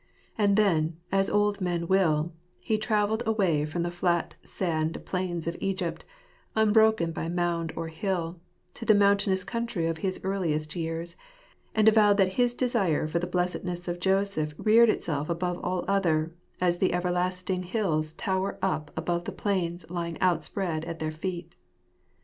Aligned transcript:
And 0.35 0.57
then, 0.57 0.97
as 1.11 1.29
old 1.29 1.61
men 1.61 1.85
will, 1.85 2.33
he 2.59 2.79
travelled 2.79 3.21
away 3.27 3.65
from 3.65 3.83
the 3.83 3.91
flat 3.91 4.33
sand 4.43 4.99
plains 5.05 5.45
of 5.45 5.55
Egypt, 5.59 6.05
unbroken 6.55 7.11
by 7.11 7.29
mound 7.29 7.71
or 7.75 7.87
hill, 7.89 8.39
to 8.73 8.83
the 8.83 8.95
mountainous 8.95 9.43
country 9.43 9.85
of 9.85 9.99
his 9.99 10.19
earliest 10.23 10.75
years, 10.75 11.15
and 11.75 11.87
avowed 11.87 12.17
that 12.17 12.33
his 12.33 12.55
desire 12.55 13.07
for 13.07 13.19
the 13.19 13.27
blessedness 13.27 13.87
of 13.87 13.99
Joseph 13.99 14.55
reared 14.57 14.89
itself 14.89 15.29
above 15.29 15.59
all 15.63 15.85
other, 15.87 16.33
as 16.59 16.79
the 16.79 16.93
everlasting 16.93 17.61
hills 17.61 18.13
tower 18.13 18.57
up 18.59 18.89
above 18.97 19.25
the 19.25 19.31
plains 19.31 19.87
lying 19.91 20.19
outspread 20.19 20.83
at 20.85 20.97
their 20.97 21.11
feet. 21.11 21.53